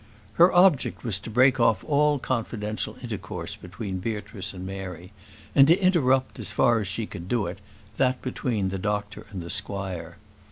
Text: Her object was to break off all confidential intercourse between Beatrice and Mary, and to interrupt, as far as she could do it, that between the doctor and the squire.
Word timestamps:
Her 0.41 0.51
object 0.53 1.03
was 1.03 1.19
to 1.19 1.29
break 1.29 1.59
off 1.59 1.83
all 1.83 2.17
confidential 2.17 2.97
intercourse 3.03 3.55
between 3.55 3.99
Beatrice 3.99 4.51
and 4.51 4.65
Mary, 4.65 5.11
and 5.53 5.67
to 5.67 5.79
interrupt, 5.79 6.39
as 6.39 6.51
far 6.51 6.79
as 6.79 6.87
she 6.87 7.05
could 7.05 7.27
do 7.27 7.45
it, 7.45 7.59
that 7.97 8.19
between 8.23 8.69
the 8.69 8.79
doctor 8.79 9.27
and 9.29 9.43
the 9.43 9.51
squire. 9.51 10.17